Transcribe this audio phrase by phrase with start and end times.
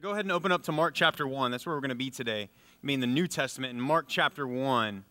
[0.00, 1.50] Go ahead and open up to Mark chapter 1.
[1.50, 2.48] That's where we're going to be today.
[2.82, 5.04] I mean, the New Testament in Mark chapter 1.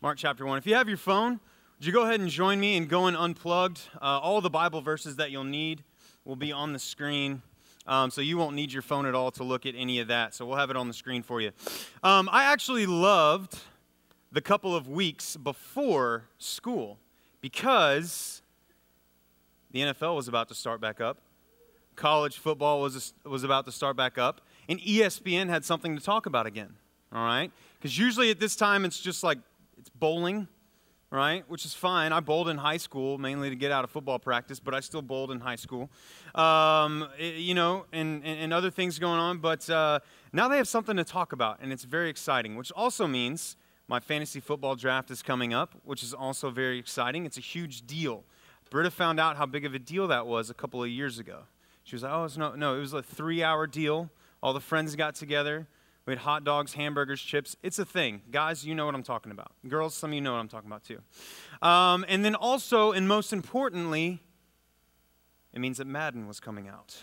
[0.00, 0.58] Mark chapter 1.
[0.58, 1.40] If you have your phone,
[1.76, 3.80] would you go ahead and join me in going unplugged?
[3.96, 5.82] Uh, all the Bible verses that you'll need
[6.24, 7.42] will be on the screen.
[7.88, 10.32] Um, so you won't need your phone at all to look at any of that.
[10.32, 11.50] So we'll have it on the screen for you.
[12.04, 13.58] Um, I actually loved
[14.30, 16.98] the couple of weeks before school
[17.40, 18.42] because
[19.72, 21.18] the NFL was about to start back up
[21.96, 26.26] college football was, was about to start back up, and ESPN had something to talk
[26.26, 26.74] about again,
[27.12, 27.50] all right?
[27.78, 29.38] Because usually at this time it's just like
[29.78, 30.48] it's bowling,
[31.10, 31.48] right?
[31.48, 32.12] Which is fine.
[32.12, 35.02] I bowled in high school mainly to get out of football practice, but I still
[35.02, 35.90] bowled in high school,
[36.34, 39.38] um, it, you know, and, and, and, other things going on.
[39.38, 40.00] But uh,
[40.32, 43.56] now they have something to talk about, and it's very exciting, which also means
[43.88, 47.24] my fantasy football draft is coming up, which is also very exciting.
[47.24, 48.24] It's a huge deal.
[48.68, 51.42] Britta found out how big of a deal that was a couple of years ago.
[51.86, 54.10] She was like, oh, it's no, no, it was a three hour deal.
[54.42, 55.68] All the friends got together.
[56.04, 57.54] We had hot dogs, hamburgers, chips.
[57.62, 58.22] It's a thing.
[58.32, 59.52] Guys, you know what I'm talking about.
[59.68, 60.98] Girls, some of you know what I'm talking about too.
[61.62, 64.20] Um, and then also, and most importantly,
[65.52, 66.96] it means that Madden was coming out.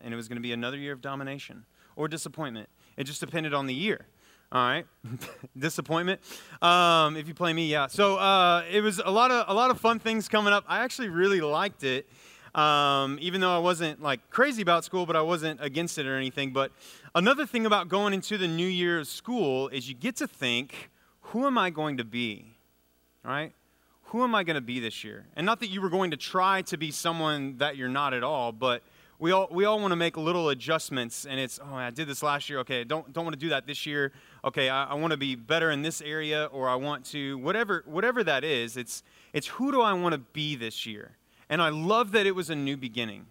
[0.00, 1.64] And it was going to be another year of domination
[1.96, 2.68] or disappointment.
[2.96, 4.06] It just depended on the year.
[4.52, 4.86] All right,
[5.58, 6.20] disappointment.
[6.62, 7.88] Um, if you play me, yeah.
[7.88, 10.64] So uh, it was a lot of a lot of fun things coming up.
[10.66, 12.08] I actually really liked it,
[12.54, 16.16] um, even though I wasn't like crazy about school, but I wasn't against it or
[16.16, 16.52] anything.
[16.52, 16.72] But
[17.14, 20.90] another thing about going into the new year of school is you get to think,
[21.20, 22.56] who am I going to be?
[23.24, 23.52] Right?
[24.04, 25.26] Who am I going to be this year?
[25.36, 28.24] And not that you were going to try to be someone that you're not at
[28.24, 28.82] all, but
[29.20, 31.26] we all, we all want to make little adjustments.
[31.26, 32.58] And it's, oh, I did this last year.
[32.60, 34.12] Okay, don't, don't want to do that this year.
[34.44, 37.84] Okay, I, I want to be better in this area, or I want to, whatever,
[37.86, 41.12] whatever that is, it's, it's who do I want to be this year?
[41.50, 43.26] And I love that it was a new beginning.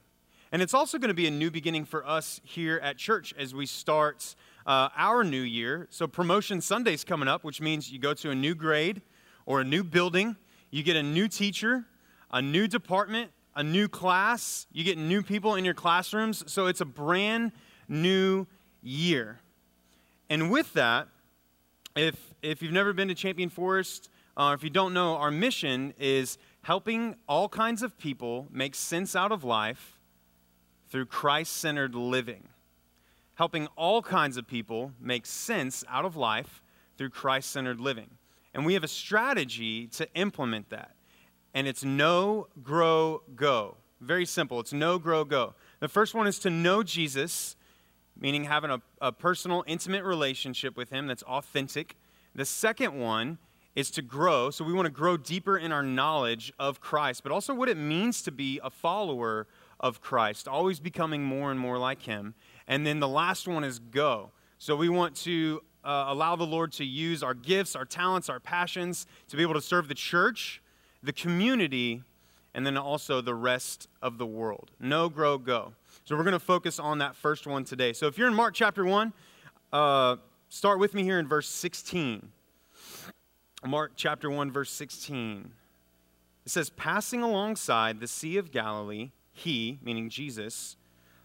[0.52, 3.56] And it's also going to be a new beginning for us here at church as
[3.56, 4.36] we start
[4.68, 5.88] uh, our new year.
[5.90, 9.02] So, Promotion Sunday's coming up, which means you go to a new grade
[9.46, 10.36] or a new building,
[10.70, 11.86] you get a new teacher,
[12.30, 16.44] a new department, a new class, you get new people in your classrooms.
[16.52, 17.54] So, it's a brand
[17.88, 18.48] new
[18.84, 19.40] year.
[20.30, 21.08] And with that,
[21.96, 25.94] if, if you've never been to Champion Forest, uh, if you don't know, our mission
[26.00, 30.00] is helping all kinds of people make sense out of life
[30.90, 32.50] through Christ centered living.
[33.36, 36.62] Helping all kinds of people make sense out of life
[36.98, 38.10] through Christ centered living.
[38.54, 40.92] And we have a strategy to implement that.
[41.54, 43.78] And it's know, grow, go.
[44.02, 44.60] Very simple.
[44.60, 45.56] It's know, grow, go.
[45.80, 47.56] The first one is to know Jesus,
[48.20, 51.96] meaning having a, a personal, intimate relationship with Him that's authentic.
[52.36, 53.38] The second one
[53.76, 54.50] is to grow.
[54.50, 57.78] So we want to grow deeper in our knowledge of Christ, but also what it
[57.78, 59.48] means to be a follower
[59.80, 62.34] of Christ, always becoming more and more like Him.
[62.68, 64.32] And then the last one is go.
[64.58, 68.40] So we want to uh, allow the Lord to use our gifts, our talents, our
[68.40, 70.62] passions to be able to serve the church,
[71.02, 72.04] the community,
[72.54, 74.72] and then also the rest of the world.
[74.80, 75.74] Know, grow, go.
[76.04, 77.94] So we're going to focus on that first one today.
[77.94, 79.14] So if you're in Mark chapter 1,
[79.72, 80.16] uh,
[80.50, 82.32] start with me here in verse 16.
[83.66, 85.52] Mark chapter 1, verse 16.
[86.46, 90.78] It says, Passing alongside the Sea of Galilee, he, meaning Jesus,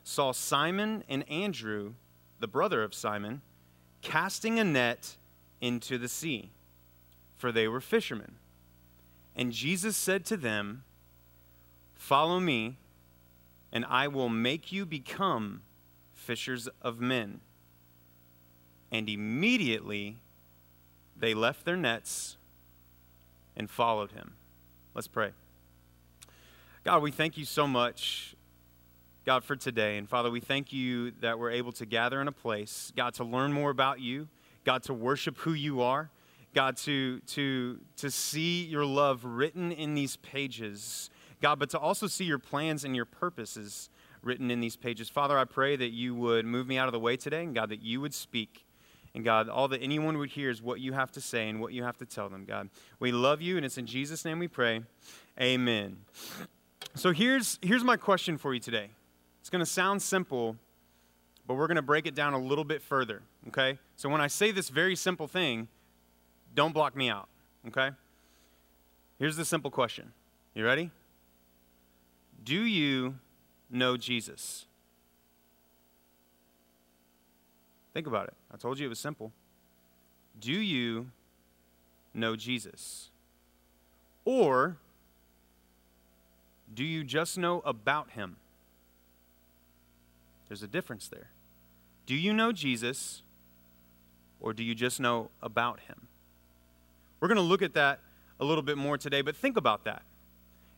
[0.03, 1.94] saw Simon and Andrew,
[2.41, 3.41] the brother of Simon,
[4.03, 5.17] casting a net
[5.61, 6.50] into the sea,
[7.37, 8.34] for they were fishermen.
[9.37, 10.83] And Jesus said to them,
[11.94, 12.78] Follow me,
[13.73, 15.62] and I will make you become
[16.12, 17.41] fishers of men.
[18.91, 20.19] And immediately
[21.17, 22.37] they left their nets
[23.57, 24.35] and followed him.
[24.95, 25.31] Let's pray.
[26.85, 28.35] God, we thank you so much,
[29.25, 29.97] God, for today.
[29.97, 33.25] And Father, we thank you that we're able to gather in a place, God, to
[33.25, 34.29] learn more about you,
[34.65, 36.11] God, to worship who you are,
[36.55, 41.11] God, to, to, to see your love written in these pages,
[41.41, 43.88] God, but to also see your plans and your purposes
[44.23, 45.09] written in these pages.
[45.09, 47.71] Father, I pray that you would move me out of the way today, and God,
[47.71, 48.65] that you would speak.
[49.14, 51.72] And God, all that anyone would hear is what you have to say and what
[51.72, 52.69] you have to tell them, God.
[52.99, 54.82] We love you, and it's in Jesus' name we pray.
[55.40, 55.99] Amen.
[56.96, 58.90] So here's, here's my question for you today.
[59.40, 60.56] It's going to sound simple,
[61.46, 63.78] but we're going to break it down a little bit further, okay?
[63.96, 65.69] So when I say this very simple thing,
[66.55, 67.28] don't block me out,
[67.69, 67.90] okay?
[69.19, 70.12] Here's the simple question.
[70.55, 70.90] You ready?
[72.44, 73.14] Do you
[73.70, 74.66] know Jesus?
[77.93, 78.34] Think about it.
[78.55, 79.33] I told you it was simple.
[80.41, 81.09] Do you
[82.15, 83.09] know Jesus?
[84.25, 84.77] Or
[86.73, 88.37] do you just know about him?
[90.47, 91.31] There's a difference there.
[92.06, 93.23] Do you know Jesus
[94.41, 96.07] or do you just know about him?
[97.19, 97.99] We're going to look at that
[98.39, 100.03] a little bit more today, but think about that.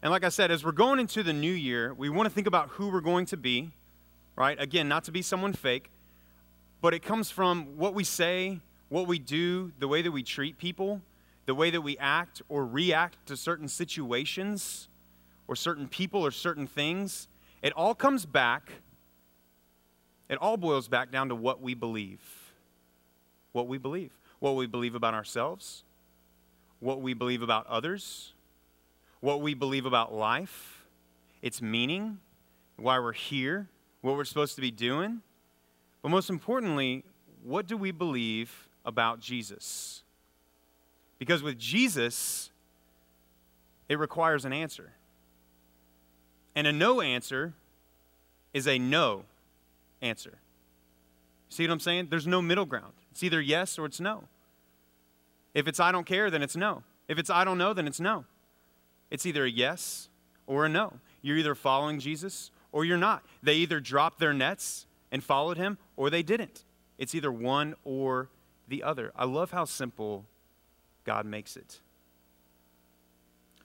[0.03, 2.47] And like I said, as we're going into the new year, we want to think
[2.47, 3.73] about who we're going to be,
[4.35, 4.59] right?
[4.61, 5.91] Again, not to be someone fake,
[6.81, 10.59] but it comes from what we say, what we do, the way that we treat
[10.59, 11.03] people,
[11.47, 14.89] the way that we act or react to certain situations
[15.49, 17.29] or certain people or certain things.
[17.63, 18.71] It all comes back,
[20.29, 22.21] it all boils back down to what we believe.
[23.53, 24.13] What we believe.
[24.39, 25.83] What we believe about ourselves,
[26.81, 28.35] what we believe about others,
[29.21, 30.85] what we believe about life,
[31.41, 32.19] its meaning,
[32.77, 33.69] why we're here,
[34.03, 35.23] what we're supposed to be doing.
[36.07, 37.03] But most importantly,
[37.43, 40.05] what do we believe about Jesus?
[41.19, 42.53] Because with Jesus,
[43.89, 44.93] it requires an answer.
[46.55, 47.55] And a no answer
[48.55, 49.25] is a no
[50.01, 50.39] answer.
[51.49, 52.07] See what I'm saying?
[52.09, 52.93] There's no middle ground.
[53.11, 54.29] It's either yes or it's no.
[55.55, 56.85] If it's I don't care, then it's no.
[57.09, 58.27] If it's I don't know, then it's no.
[59.11, 60.09] It's either a yes
[60.47, 61.01] or a no.
[61.21, 63.25] You're either following Jesus or you're not.
[63.43, 66.65] They either drop their nets and followed him or they didn't.
[66.99, 68.31] It's either one or
[68.69, 69.13] the other.
[69.17, 70.25] I love how simple
[71.05, 71.81] God makes it.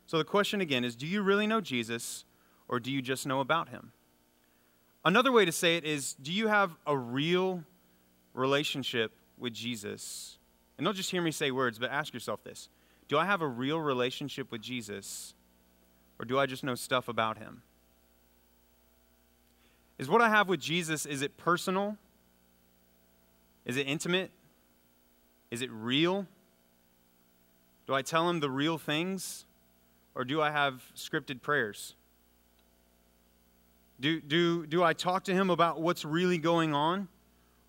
[0.05, 2.25] So the question again is do you really know Jesus
[2.67, 3.91] or do you just know about him?
[5.03, 7.63] Another way to say it is do you have a real
[8.33, 10.37] relationship with Jesus?
[10.77, 12.69] And don't just hear me say words, but ask yourself this
[13.07, 15.33] Do I have a real relationship with Jesus
[16.19, 17.63] or do I just know stuff about him?
[20.01, 21.95] Is what I have with Jesus, is it personal?
[23.67, 24.31] Is it intimate?
[25.51, 26.25] Is it real?
[27.85, 29.45] Do I tell him the real things?
[30.15, 31.93] Or do I have scripted prayers?
[33.99, 37.07] Do, do, do I talk to him about what's really going on?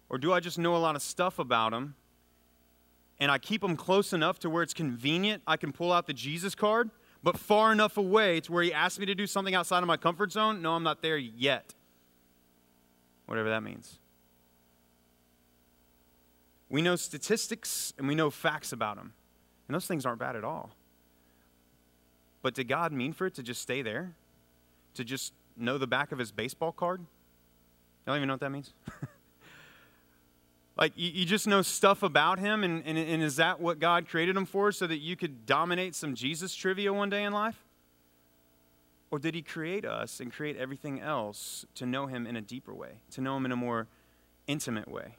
[0.08, 1.94] Or do I just know a lot of stuff about him?
[3.20, 5.42] And I keep him close enough to where it's convenient.
[5.46, 6.88] I can pull out the Jesus card,
[7.22, 9.98] but far enough away to where he asks me to do something outside of my
[9.98, 10.62] comfort zone.
[10.62, 11.74] No, I'm not there yet.
[13.32, 13.98] Whatever that means.
[16.68, 19.14] We know statistics and we know facts about him.
[19.66, 20.68] And those things aren't bad at all.
[22.42, 24.12] But did God mean for it to just stay there?
[24.96, 27.00] To just know the back of his baseball card?
[27.00, 27.06] You
[28.04, 28.74] don't even know what that means?
[30.76, 34.06] like, you, you, just know stuff about him, and, and, and is that what God
[34.06, 37.64] created him for so that you could dominate some Jesus trivia one day in life?
[39.12, 42.74] Or did he create us and create everything else to know him in a deeper
[42.74, 43.86] way, to know him in a more
[44.48, 45.18] intimate way?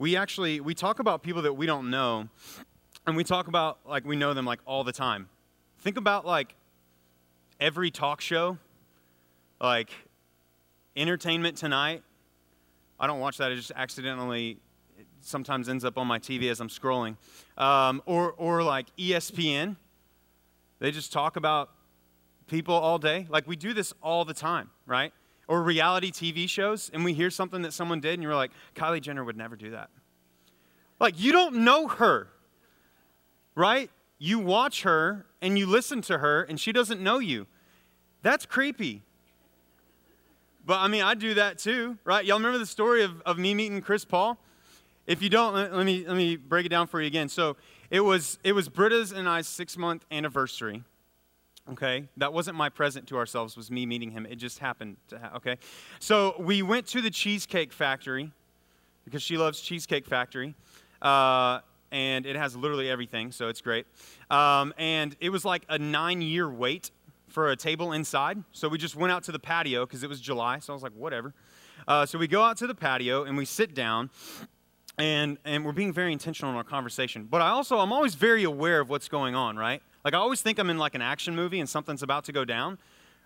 [0.00, 2.26] we actually we talk about people that we don't know
[3.06, 5.28] and we talk about like we know them like all the time.
[5.80, 6.56] Think about like
[7.60, 8.56] every talk show
[9.60, 9.90] like
[10.96, 12.02] entertainment tonight.
[12.98, 14.56] I don't watch that it just accidentally
[15.20, 17.16] sometimes ends up on my tv as i'm scrolling.
[17.58, 19.76] Um, or, or like espn
[20.78, 21.68] they just talk about
[22.50, 25.12] people all day like we do this all the time right
[25.50, 29.00] or reality TV shows and we hear something that someone did and you're like, Kylie
[29.00, 29.90] Jenner would never do that.
[31.00, 32.28] Like, you don't know her,
[33.56, 33.90] right?
[34.20, 37.48] You watch her and you listen to her and she doesn't know you.
[38.22, 39.02] That's creepy.
[40.64, 42.24] But I mean, I do that too, right?
[42.24, 44.38] Y'all remember the story of, of me meeting Chris Paul?
[45.08, 47.28] If you don't, let, me, let me break it down for you again.
[47.28, 47.56] So
[47.90, 50.84] it was, it was Britta's and I's six month anniversary
[51.72, 52.08] okay?
[52.16, 54.26] That wasn't my present to ourselves was me meeting him.
[54.26, 55.56] It just happened ha- okay?
[55.98, 58.32] So we went to the cheesecake factory
[59.04, 60.54] because she loves cheesecake factory
[61.02, 61.60] uh,
[61.90, 63.86] and it has literally everything so it's great.
[64.30, 66.90] Um, and it was like a nine year wait
[67.28, 68.42] for a table inside.
[68.52, 70.82] So we just went out to the patio because it was july so i was
[70.82, 71.34] like whatever.
[71.88, 74.10] Uh, so we go out to the patio and we sit down
[74.98, 77.24] and, and we're being very intentional in our conversation.
[77.24, 80.42] But i also i'm always very aware of what's going on right like I always
[80.42, 82.78] think I'm in like an action movie and something's about to go down.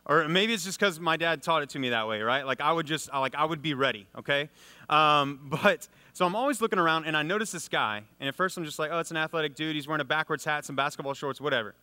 [0.06, 2.44] Or maybe it's just because my dad taught it to me that way, right?
[2.44, 4.50] Like I would just, like I would be ready, okay?
[4.90, 8.56] Um, but so I'm always looking around and I notice this guy, and at first
[8.56, 9.74] I'm just like, oh, it's an athletic dude.
[9.74, 11.74] He's wearing a backwards hat, some basketball shorts, whatever.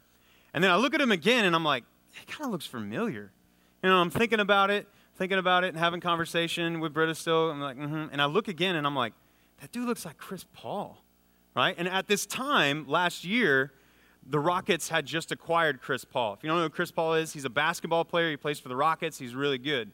[0.53, 1.83] And then I look at him again and I'm like,
[2.21, 3.31] it kind of looks familiar.
[3.81, 7.49] You know, I'm thinking about it, thinking about it, and having conversation with Britta still.
[7.49, 8.07] I'm like, mm-hmm.
[8.11, 9.13] And I look again and I'm like,
[9.61, 11.03] that dude looks like Chris Paul,
[11.55, 11.73] right?
[11.77, 13.71] And at this time last year,
[14.27, 16.33] the Rockets had just acquired Chris Paul.
[16.33, 18.29] If you don't know who Chris Paul is, he's a basketball player.
[18.29, 19.17] He plays for the Rockets.
[19.17, 19.91] He's really good.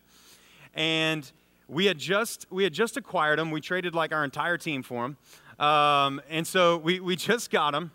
[0.74, 1.30] And
[1.68, 3.52] we had just we had just acquired him.
[3.52, 5.18] We traded like our entire team for him,
[5.66, 7.92] um, and so we we just got him,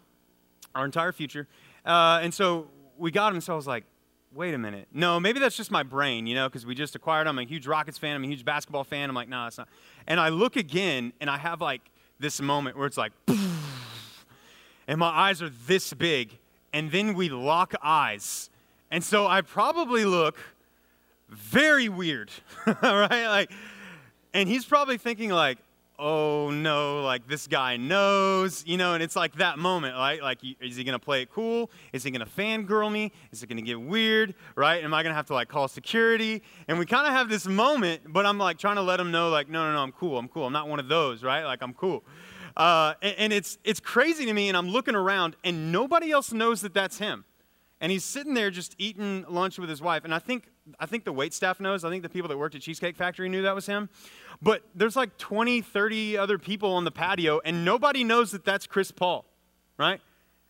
[0.75, 1.49] our entire future.
[1.85, 3.41] Uh, and so we got him.
[3.41, 3.85] So I was like,
[4.35, 4.89] wait a minute.
[4.93, 7.39] No, maybe that's just my brain, you know, because we just acquired him.
[7.39, 8.17] I'm a huge Rockets fan.
[8.17, 9.09] I'm a huge basketball fan.
[9.09, 9.69] I'm like, no, nah, it's not.
[10.07, 11.83] And I look again, and I have like
[12.19, 13.13] this moment where it's like,
[14.87, 16.39] and my eyes are this big,
[16.73, 18.51] and then we lock eyes.
[18.91, 20.37] And so I probably look
[21.29, 22.31] very weird,
[22.67, 23.27] right?
[23.27, 23.51] Like,
[24.35, 25.59] and he's probably thinking like,
[25.99, 30.21] oh no, like this guy knows, you know, and it's like that moment, right?
[30.21, 31.71] Like, is he gonna play it cool?
[31.93, 33.13] Is he gonna fangirl me?
[33.31, 34.83] Is it gonna get weird, right?
[34.83, 36.43] Am I gonna have to like call security?
[36.67, 39.31] And we kind of have this moment, but I'm like trying to let him know,
[39.31, 40.47] like, no, no, no, I'm cool, I'm cool.
[40.47, 41.45] I'm not one of those, right?
[41.45, 42.03] Like, I'm cool.
[42.57, 46.33] Uh, and, and it's it's crazy to me, and I'm looking around, and nobody else
[46.33, 47.25] knows that that's him.
[47.83, 50.05] And he's sitting there just eating lunch with his wife.
[50.05, 50.45] And I think,
[50.79, 51.83] I think the wait staff knows.
[51.85, 53.89] I think the people that worked at Cheesecake Factory knew that was him.
[54.41, 58.69] But there's like 20, 30 other people on the patio, and nobody knows that that's
[58.69, 59.25] Chris Paul,
[59.79, 60.01] right?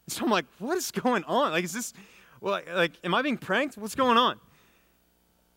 [0.08, 1.52] So I'm like, what is going on?
[1.52, 1.94] Like, is this,
[2.40, 3.78] well, like, am I being pranked?
[3.78, 4.38] What's going on?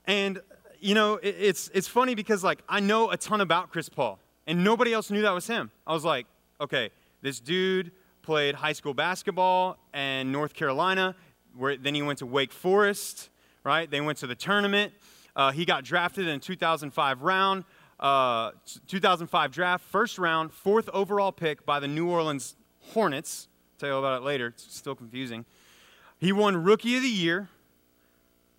[0.06, 0.40] And,
[0.80, 4.20] you know, it, it's, it's funny because, like, I know a ton about Chris Paul,
[4.48, 5.72] and nobody else knew that was him.
[5.86, 6.28] I was like,
[6.60, 6.90] okay,
[7.22, 11.16] this dude played high school basketball in North Carolina
[11.58, 13.30] where, then he went to Wake Forest,
[13.64, 13.90] right?
[13.90, 14.94] They went to the tournament.
[15.36, 17.64] Uh, he got drafted in 2005 round,
[18.00, 18.52] uh,
[18.88, 22.56] 2005 draft, first round, fourth overall pick by the New Orleans
[22.94, 23.48] Hornets.
[23.48, 24.48] I'll tell you about it later.
[24.48, 25.46] It's still confusing.
[26.18, 27.50] He won Rookie of the Year.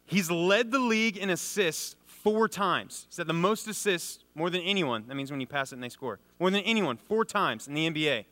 [0.05, 3.07] He's led the league in assists four times.
[3.09, 5.05] He's had the most assists more than anyone.
[5.07, 6.19] That means when you pass it and they score.
[6.41, 8.25] More than anyone, four times in the NBA.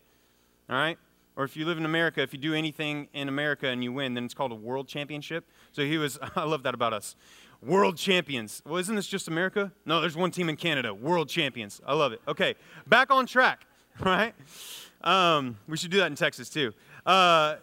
[0.69, 0.99] All right?
[1.37, 4.15] Or if you live in America, if you do anything in America and you win,
[4.15, 5.49] then it's called a world championship.
[5.71, 7.15] So he was, I love that about us.
[7.63, 8.61] World champions.
[8.67, 9.71] Well, isn't this just America?
[9.87, 11.81] No, there's one team in Canada, world champions.
[11.87, 12.21] I love it.
[12.27, 12.57] Okay,
[12.89, 13.65] back on track,
[14.01, 14.35] right?
[15.03, 16.73] Um, we should do that in Texas too.
[17.07, 17.59] Uh,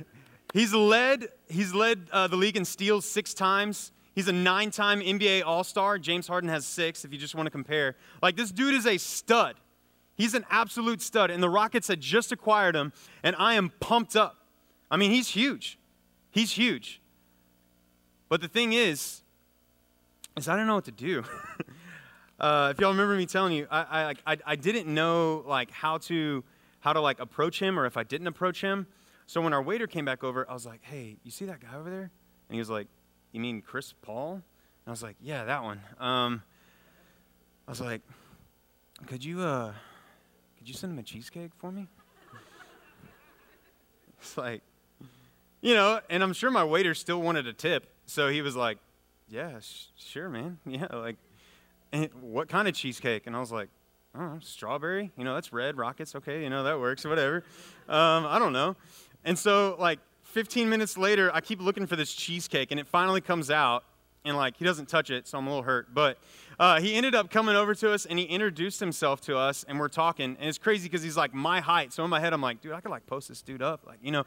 [0.54, 3.92] he's led, he's led uh, the league in steals six times.
[4.14, 5.98] He's a nine time NBA All Star.
[5.98, 7.96] James Harden has six, if you just want to compare.
[8.22, 9.56] Like, this dude is a stud.
[10.16, 12.92] He's an absolute stud, and the Rockets had just acquired him,
[13.24, 14.36] and I am pumped up.
[14.90, 15.76] I mean, he's huge.
[16.30, 17.00] He's huge.
[18.28, 19.22] But the thing is,
[20.36, 21.24] is I don't know what to do.
[22.40, 25.98] uh, if y'all remember me telling you, I, I, I, I didn't know like how
[25.98, 26.44] to
[26.80, 28.86] how to like approach him, or if I didn't approach him.
[29.26, 31.76] So when our waiter came back over, I was like, "Hey, you see that guy
[31.76, 32.10] over there?"
[32.48, 32.88] And he was like,
[33.34, 34.42] "You mean Chris Paul?" And
[34.86, 36.42] I was like, "Yeah, that one." Um,
[37.68, 38.00] I was like,
[39.06, 39.72] "Could you uh?"
[40.64, 41.88] Could you send him a cheesecake for me?
[44.18, 44.62] it's like,
[45.60, 47.86] you know, and I'm sure my waiter still wanted a tip.
[48.06, 48.78] So he was like,
[49.28, 50.58] yeah, sh- sure, man.
[50.66, 51.16] Yeah, like,
[52.22, 53.26] what kind of cheesecake?
[53.26, 53.68] And I was like,
[54.18, 55.12] oh, strawberry.
[55.18, 56.14] You know, that's red, rockets.
[56.14, 57.44] Okay, you know, that works, whatever.
[57.90, 58.74] Um, I don't know.
[59.22, 59.98] And so, like,
[60.34, 63.84] 15 minutes later, I keep looking for this cheesecake, and it finally comes out,
[64.24, 65.94] and, like, he doesn't touch it, so I'm a little hurt.
[65.94, 66.18] But
[66.58, 69.78] uh, he ended up coming over to us and he introduced himself to us and
[69.78, 71.92] we're talking and it's crazy because he's like my height.
[71.92, 73.98] So in my head i'm like dude i could like post this dude up like
[74.02, 74.24] you know?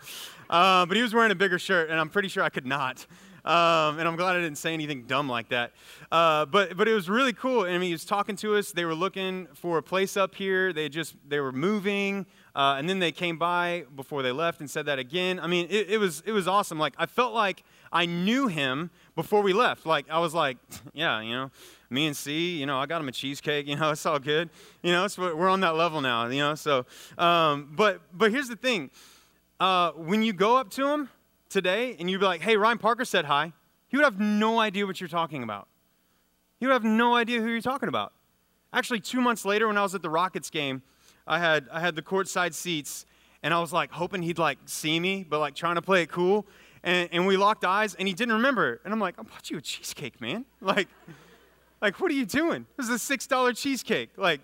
[0.50, 3.06] Uh, but he was wearing a bigger shirt and i'm pretty sure i could not.
[3.46, 5.72] Um, and i'm glad i didn't say anything dumb like that.
[6.12, 7.62] Uh, but but it was really cool.
[7.62, 8.72] I mean, he was talking to us.
[8.72, 10.74] They were looking for a place up here.
[10.74, 12.26] They just they were moving
[12.58, 15.66] uh, and then they came by before they left and said that again i mean
[15.70, 19.54] it, it was it was awesome like i felt like i knew him before we
[19.54, 20.58] left like i was like
[20.94, 21.50] yeah you know
[21.90, 23.68] me and C, you know, I got him a cheesecake.
[23.68, 24.50] You know, it's all good.
[24.82, 26.28] You know, so we're on that level now.
[26.28, 26.86] You know, so
[27.18, 28.92] um, but but here's the thing:
[29.60, 31.10] uh, when you go up to him
[31.50, 33.54] today and you be like, "Hey, Ryan Parker said hi,"
[33.88, 35.68] he would have no idea what you're talking about.
[36.60, 38.14] He would have no idea who you're talking about.
[38.74, 40.82] Actually, two months later, when I was at the Rockets game,
[41.28, 43.06] I had I had the courtside seats,
[43.44, 46.12] and I was like hoping he'd like see me, but like trying to play it
[46.12, 46.46] cool.
[46.84, 48.80] And, and we locked eyes, and he didn't remember.
[48.86, 50.46] And I'm like, I bought you a cheesecake, man.
[50.62, 50.88] Like.
[51.82, 52.66] Like, what are you doing?
[52.76, 54.10] This is a $6 cheesecake.
[54.18, 54.42] Like,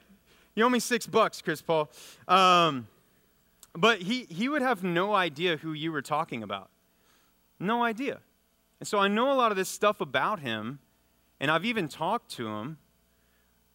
[0.56, 1.90] you owe me six bucks, Chris Paul.
[2.28, 2.88] Um,
[3.74, 6.70] but he, he would have no idea who you were talking about.
[7.60, 8.20] No idea.
[8.80, 10.80] And so I know a lot of this stuff about him,
[11.40, 12.78] and I've even talked to him,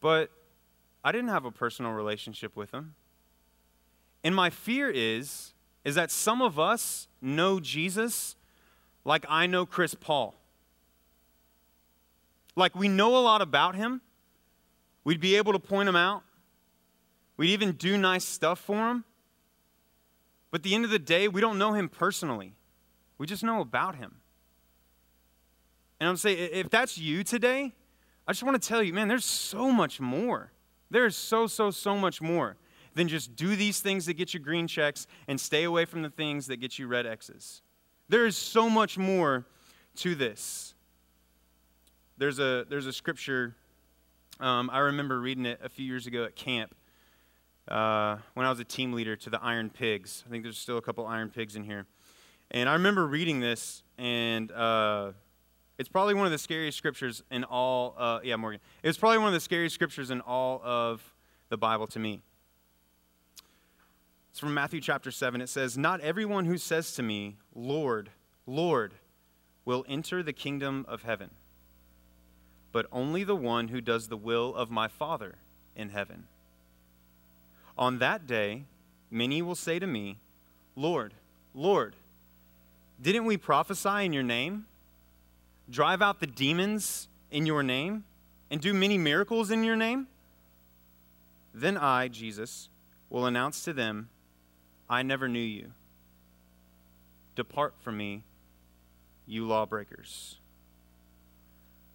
[0.00, 0.30] but
[1.02, 2.94] I didn't have a personal relationship with him.
[4.24, 8.36] And my fear is, is that some of us know Jesus
[9.04, 10.34] like I know Chris Paul.
[12.56, 14.00] Like we know a lot about him.
[15.04, 16.22] We'd be able to point him out.
[17.36, 19.04] We'd even do nice stuff for him.
[20.50, 22.54] But at the end of the day, we don't know him personally.
[23.16, 24.16] We just know about him.
[26.00, 27.72] And I'm saying, if that's you today,
[28.26, 30.52] I just want to tell you, man, there's so much more.
[30.90, 32.56] There's so, so, so much more
[32.98, 36.10] than just do these things that get you green checks and stay away from the
[36.10, 37.62] things that get you red X's.
[38.08, 39.46] There is so much more
[39.98, 40.74] to this.
[42.16, 43.54] There's a, there's a scripture,
[44.40, 46.74] um, I remember reading it a few years ago at camp
[47.68, 50.24] uh, when I was a team leader to the Iron Pigs.
[50.26, 51.86] I think there's still a couple Iron Pigs in here.
[52.50, 55.12] And I remember reading this, and uh,
[55.78, 58.60] it's probably one of the scariest scriptures in all, uh, yeah, Morgan.
[58.82, 61.14] It's probably one of the scariest scriptures in all of
[61.48, 62.22] the Bible to me.
[64.38, 65.40] It's from Matthew chapter 7.
[65.40, 68.10] It says, Not everyone who says to me, Lord,
[68.46, 68.94] Lord,
[69.64, 71.30] will enter the kingdom of heaven,
[72.70, 75.38] but only the one who does the will of my Father
[75.74, 76.28] in heaven.
[77.76, 78.66] On that day,
[79.10, 80.18] many will say to me,
[80.76, 81.14] Lord,
[81.52, 81.96] Lord,
[83.02, 84.66] didn't we prophesy in your name,
[85.68, 88.04] drive out the demons in your name,
[88.52, 90.06] and do many miracles in your name?
[91.52, 92.68] Then I, Jesus,
[93.10, 94.10] will announce to them,
[94.88, 95.72] I never knew you.
[97.34, 98.24] Depart from me,
[99.26, 100.38] you lawbreakers.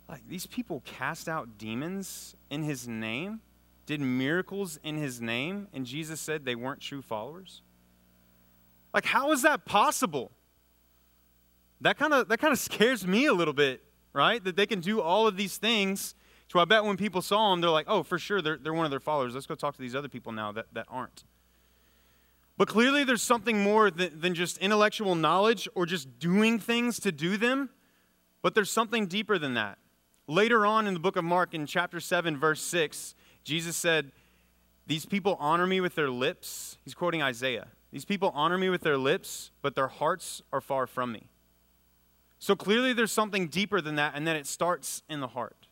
[0.08, 3.42] Like these people cast out demons in his name,
[3.86, 7.62] did miracles in his name, and Jesus said they weren't true followers?
[8.94, 10.32] Like, how is that possible?
[11.82, 13.84] That kind of that kind of scares me a little bit,
[14.14, 14.42] right?
[14.44, 16.16] That they can do all of these things.
[16.48, 18.86] So I bet when people saw them, they're like, oh, for sure, they're, they're one
[18.86, 19.34] of their followers.
[19.34, 21.24] Let's go talk to these other people now that, that aren't.
[22.64, 27.12] But clearly, there's something more than, than just intellectual knowledge or just doing things to
[27.12, 27.70] do them,
[28.42, 29.80] but there's something deeper than that.
[30.28, 34.14] Later on in the book of Mark, in chapter 7, verse 6, Jesus said,
[34.88, 36.78] These people honor me with their lips.
[36.86, 37.68] He's quoting Isaiah.
[37.92, 41.28] These people honor me with their lips, but their hearts are far from me.
[42.40, 45.68] So clearly, there's something deeper than that, and then it starts in the heart.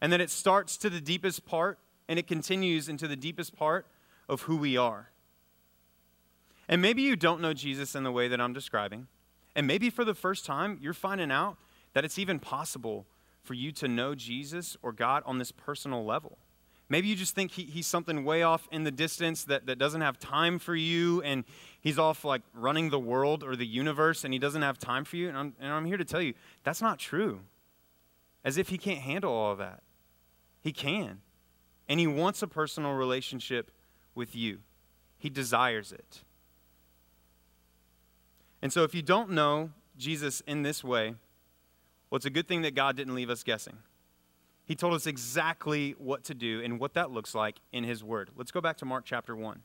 [0.00, 3.88] And then it starts to the deepest part, and it continues into the deepest part
[4.30, 5.10] of who we are.
[6.68, 9.08] And maybe you don't know Jesus in the way that I'm describing.
[9.56, 11.58] And maybe for the first time, you're finding out
[11.94, 13.06] that it's even possible
[13.42, 16.38] for you to know Jesus or God on this personal level.
[16.88, 20.00] Maybe you just think he, he's something way off in the distance that, that doesn't
[20.00, 21.44] have time for you, and
[21.80, 25.16] he's off like running the world or the universe, and he doesn't have time for
[25.16, 25.28] you.
[25.28, 27.40] And I'm, and I'm here to tell you that's not true.
[28.44, 29.82] As if he can't handle all that.
[30.60, 31.20] He can.
[31.88, 33.70] And he wants a personal relationship
[34.20, 34.58] with you,
[35.18, 36.22] he desires it.
[38.60, 41.14] And so, if you don't know Jesus in this way,
[42.10, 43.78] well, it's a good thing that God didn't leave us guessing.
[44.66, 48.28] He told us exactly what to do and what that looks like in His Word.
[48.36, 49.62] Let's go back to Mark chapter 1.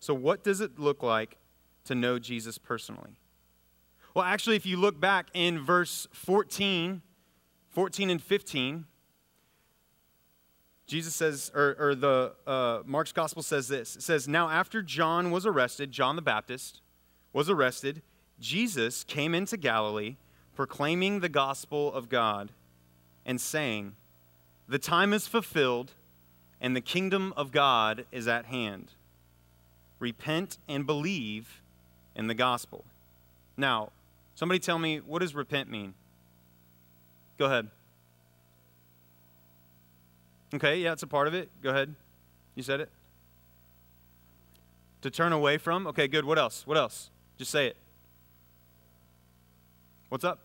[0.00, 1.36] So, what does it look like
[1.84, 3.18] to know Jesus personally?
[4.14, 7.02] Well, actually, if you look back in verse 14,
[7.68, 8.86] 14 and 15,
[10.88, 13.96] Jesus says, or, or the uh, Mark's gospel says this.
[13.96, 16.80] It says, Now after John was arrested, John the Baptist
[17.34, 18.00] was arrested,
[18.40, 20.16] Jesus came into Galilee,
[20.56, 22.52] proclaiming the gospel of God
[23.26, 23.96] and saying,
[24.66, 25.92] The time is fulfilled,
[26.58, 28.92] and the kingdom of God is at hand.
[29.98, 31.60] Repent and believe
[32.16, 32.84] in the gospel.
[33.58, 33.90] Now,
[34.34, 35.92] somebody tell me, what does repent mean?
[37.36, 37.68] Go ahead.
[40.54, 41.50] Okay, yeah, it's a part of it.
[41.62, 41.94] Go ahead.
[42.54, 42.90] You said it.
[45.02, 45.86] To turn away from.
[45.86, 46.24] Okay, good.
[46.24, 46.66] What else?
[46.66, 47.10] What else?
[47.36, 47.76] Just say it.
[50.08, 50.40] What's up?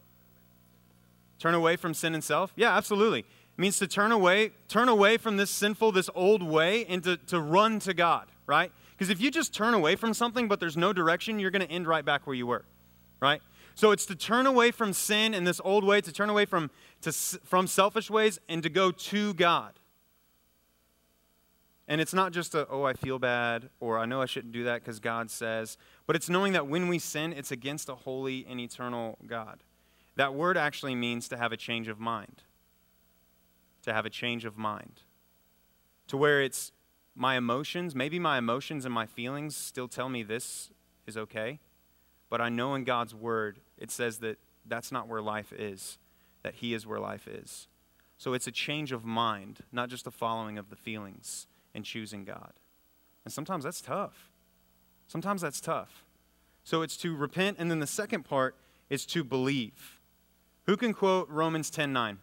[1.39, 2.53] Turn away from sin and self?
[2.55, 3.19] Yeah, absolutely.
[3.19, 3.25] It
[3.57, 7.39] means to turn away, turn away from this sinful, this old way, and to, to
[7.39, 8.71] run to God, right?
[8.91, 11.71] Because if you just turn away from something but there's no direction, you're going to
[11.71, 12.65] end right back where you were,
[13.19, 13.41] right?
[13.75, 16.69] So it's to turn away from sin and this old way, to turn away from,
[17.01, 19.73] to, from selfish ways, and to go to God.
[21.88, 24.63] And it's not just a, oh, I feel bad, or I know I shouldn't do
[24.63, 28.46] that because God says, but it's knowing that when we sin, it's against a holy
[28.50, 29.63] and eternal God.
[30.15, 32.43] That word actually means to have a change of mind.
[33.84, 35.02] To have a change of mind.
[36.08, 36.72] To where it's
[37.15, 40.72] my emotions, maybe my emotions and my feelings still tell me this
[41.06, 41.60] is okay,
[42.30, 45.98] but I know in God's word it says that that's not where life is,
[46.43, 47.67] that He is where life is.
[48.17, 52.23] So it's a change of mind, not just a following of the feelings and choosing
[52.23, 52.53] God.
[53.25, 54.31] And sometimes that's tough.
[55.07, 56.05] Sometimes that's tough.
[56.63, 58.55] So it's to repent, and then the second part
[58.89, 59.99] is to believe.
[60.65, 62.19] Who can quote Romans 10 9?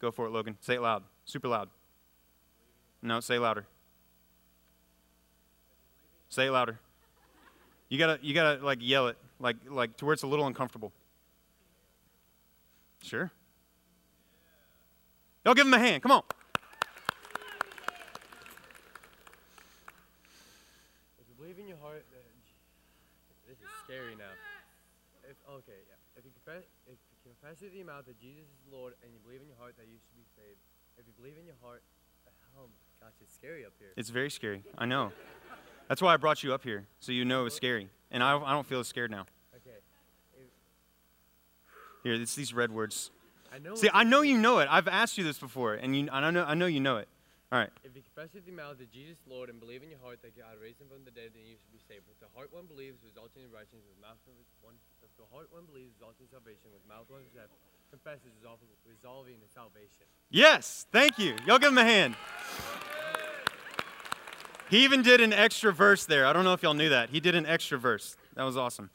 [0.00, 0.56] Go for it, Logan.
[0.60, 1.04] Say it loud.
[1.24, 1.68] Super loud.
[3.02, 3.66] No, say louder.
[6.28, 6.78] Say it louder.
[7.88, 10.92] You gotta you gotta like yell it, like like to where it's a little uncomfortable.
[13.02, 13.30] Sure.
[15.44, 16.02] Y'all give him a hand.
[16.02, 16.22] Come on.
[23.48, 24.30] this is scary now.
[25.26, 25.98] If okay, yeah.
[26.14, 29.18] If you confess, if you confess with your mouth that Jesus is Lord and you
[29.26, 30.62] believe in your heart that you should be saved,
[30.94, 31.82] if you believe in your heart,
[32.54, 33.90] oh my gosh, it's scary up here.
[33.96, 34.62] It's very scary.
[34.78, 35.10] I know.
[35.88, 37.90] That's why I brought you up here, so you know it's scary.
[38.12, 39.26] And I, I don't feel as scared now.
[39.56, 39.76] Okay.
[40.34, 40.46] If,
[42.04, 43.10] Here, it's these red words.
[43.52, 43.74] I know.
[43.74, 44.68] See, I know you know it.
[44.70, 47.08] I've asked you this before, and you, I know, I know you know it.
[47.50, 47.74] All right.
[47.82, 50.22] If you confess with your mouth that Jesus is Lord and believe in your heart
[50.22, 52.06] that God raised him from the dead, then you should be saved.
[52.06, 53.82] With the heart one believes, resulting in righteousness.
[53.90, 54.22] With mouth
[54.62, 56.70] one, with the heart one believes, resulting in salvation.
[56.70, 57.26] With mouth one
[57.90, 60.06] confesses, resolving, resolving in salvation.
[60.30, 61.34] Yes, thank you.
[61.42, 62.14] Y'all give him a hand.
[64.70, 66.26] He even did an extra verse there.
[66.26, 67.10] I don't know if y'all knew that.
[67.10, 68.16] He did an extra verse.
[68.36, 68.90] That was awesome.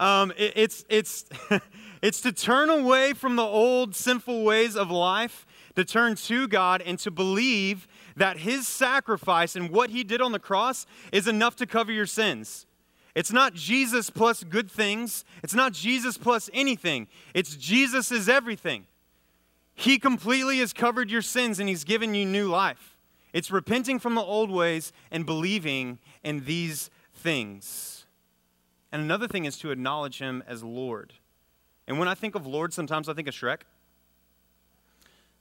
[0.00, 1.26] Um, it, it's it's
[2.02, 5.46] it's to turn away from the old sinful ways of life,
[5.76, 10.32] to turn to God, and to believe that His sacrifice and what He did on
[10.32, 12.66] the cross is enough to cover your sins.
[13.14, 15.24] It's not Jesus plus good things.
[15.42, 17.08] It's not Jesus plus anything.
[17.34, 18.86] It's Jesus is everything.
[19.74, 22.96] He completely has covered your sins and He's given you new life.
[23.32, 28.04] It's repenting from the old ways and believing in these things.
[28.92, 31.14] And another thing is to acknowledge Him as Lord.
[31.86, 33.60] And when I think of Lord, sometimes I think of Shrek.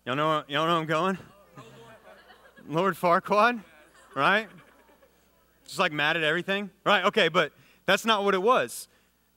[0.06, 1.18] Y'all know, y'all know where I'm going?
[2.70, 3.64] Lord Farquaad,
[4.16, 4.48] right?
[5.66, 7.04] Just like mad at everything, right?
[7.06, 7.52] Okay, but
[7.88, 8.88] that's not what it was.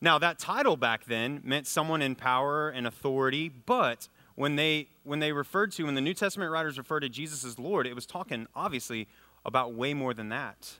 [0.02, 5.18] Now, that title back then meant someone in power and authority, but when they when
[5.20, 8.04] they referred to when the New Testament writers referred to Jesus as Lord, it was
[8.04, 9.08] talking obviously
[9.46, 10.74] about way more than that.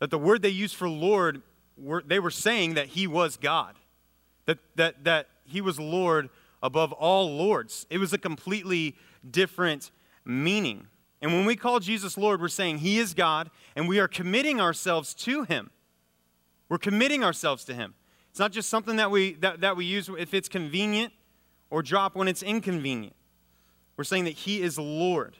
[0.00, 1.42] That the word they used for Lord,
[1.76, 3.76] were, they were saying that he was God,
[4.46, 6.30] that that that he was Lord
[6.64, 7.86] above all lords.
[7.90, 8.96] It was a completely
[9.30, 9.92] different
[10.24, 10.88] meaning.
[11.22, 14.60] And when we call Jesus Lord, we're saying he is God, and we are committing
[14.60, 15.70] ourselves to him.
[16.68, 17.94] We're committing ourselves to him.
[18.30, 21.12] It's not just something that we that, that we use if it's convenient
[21.70, 23.14] or drop when it's inconvenient.
[23.96, 25.36] We're saying that He is Lord.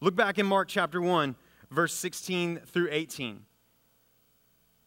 [0.00, 1.36] Look back in Mark chapter 1,
[1.70, 3.44] verse 16 through 18.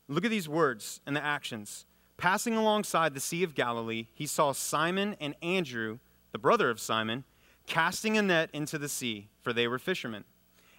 [0.07, 1.85] Look at these words and the actions.
[2.17, 5.99] Passing alongside the Sea of Galilee, he saw Simon and Andrew,
[6.31, 7.23] the brother of Simon,
[7.65, 10.23] casting a net into the sea, for they were fishermen.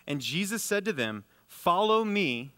[0.07, 2.53] And Jesus said to them, Follow me,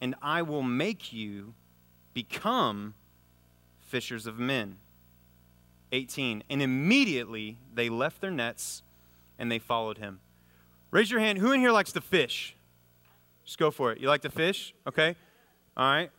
[0.00, 1.54] and I will make you
[2.14, 2.94] become
[3.80, 4.76] fishers of men.
[5.92, 6.44] 18.
[6.50, 8.82] And immediately they left their nets
[9.38, 10.20] and they followed him.
[10.90, 11.38] Raise your hand.
[11.38, 12.56] Who in here likes to fish?
[13.44, 13.98] Just go for it.
[13.98, 14.74] You like to fish?
[14.86, 15.16] Okay.
[15.76, 16.10] All right.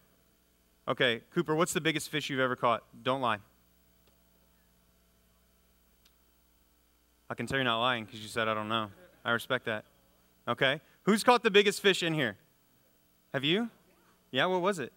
[0.88, 1.22] Okay.
[1.34, 2.84] Cooper, what's the biggest fish you've ever caught?
[3.04, 3.40] Don't lie.
[7.30, 8.90] I can tell you're not lying because you said I don't know.
[9.24, 9.86] I respect that.
[10.48, 10.82] Okay.
[11.04, 12.38] Who's caught the biggest fish in here?
[13.34, 13.70] Have you?
[14.32, 14.92] Yeah, what was it?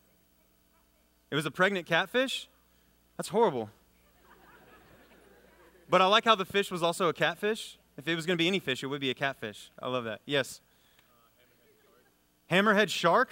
[1.31, 2.49] It was a pregnant catfish?
[3.16, 3.71] That's horrible.
[5.88, 7.79] But I like how the fish was also a catfish.
[7.99, 9.71] If it was going to be any fish, it would be a catfish.
[9.79, 10.21] I love that.
[10.25, 10.61] Yes.
[12.51, 13.31] Hammerhead shark?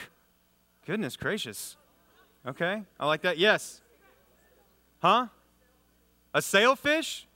[0.87, 1.77] Goodness gracious.
[2.47, 3.39] Okay, I like that.
[3.39, 3.81] Yes.
[5.01, 5.27] Huh?
[6.33, 7.27] A sailfish?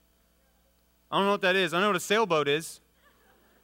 [1.14, 1.72] I don't know what that is.
[1.72, 2.81] I know what a sailboat is.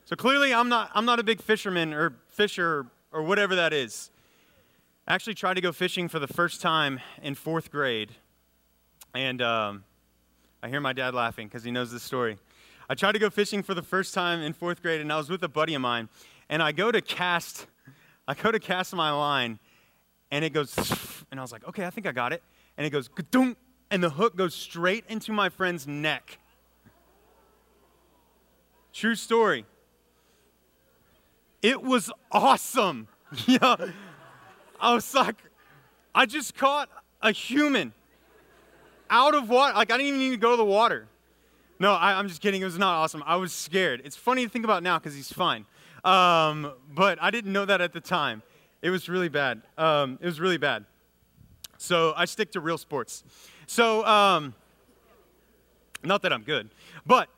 [0.05, 4.13] So clearly, I'm not, I'm not a big fisherman or fisher or whatever that is.
[5.09, 8.13] I actually tried to go fishing for the first time in fourth grade.
[9.15, 9.83] And um,
[10.63, 12.39] I hear my dad laughing because he knows this story.
[12.89, 15.29] I tried to go fishing for the first time in fourth grade, and I was
[15.29, 16.09] with a buddy of mine.
[16.49, 17.67] And I go to cast,
[18.29, 19.59] I go to cast my line,
[20.31, 20.79] and it goes,
[21.33, 22.45] and I was like, okay, I think I got it.
[22.77, 23.11] And it goes,
[23.91, 26.39] and the hook goes straight into my friend's neck.
[28.93, 29.65] True story.
[31.63, 33.09] It was awesome.
[33.47, 33.77] yeah.
[34.81, 35.37] I was like,
[36.15, 36.89] I just caught
[37.23, 37.93] a human
[39.11, 39.75] out of water.
[39.75, 41.07] Like, I didn't even need to go to the water.
[41.79, 42.61] No, I, am just kidding.
[42.61, 43.23] It was not awesome.
[43.27, 44.03] I was scared.
[44.05, 45.67] It's funny to think about now because he's fine.
[46.05, 48.43] Um, but I didn't know that at the time.
[48.83, 49.63] It was really bad.
[49.77, 50.85] Um, it was really bad.
[51.79, 53.25] So I stick to real sports.
[53.67, 54.55] So, um,
[56.03, 56.71] not that I'm good,
[57.07, 57.29] but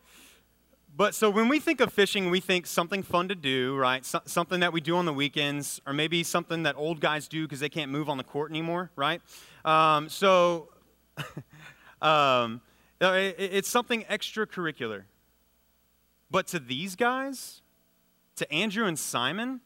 [0.95, 4.05] but so when we think of fishing, we think something fun to do, right?
[4.05, 7.45] So, something that we do on the weekends, or maybe something that old guys do
[7.45, 9.23] because they can't move on the court anymore, right?
[9.65, 10.69] Um, so
[12.03, 12.61] um,
[13.01, 15.05] it, it's something extracurricular.
[16.31, 17.63] But to these guys,
[18.37, 19.61] to Andrew and Simon,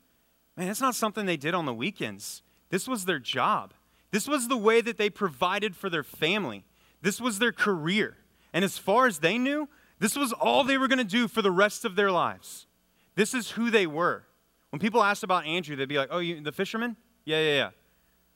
[0.56, 2.42] man, it's not something they did on the weekends.
[2.70, 3.74] This was their job.
[4.10, 6.64] This was the way that they provided for their family.
[7.02, 8.16] This was their career.
[8.52, 11.42] And as far as they knew, this was all they were going to do for
[11.42, 12.66] the rest of their lives.
[13.14, 14.24] This is who they were.
[14.70, 16.96] When people asked about Andrew, they'd be like, Oh, you, the fisherman?
[17.24, 17.70] Yeah, yeah, yeah.